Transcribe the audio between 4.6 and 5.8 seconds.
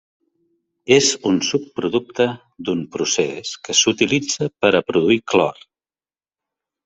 per a produir clor.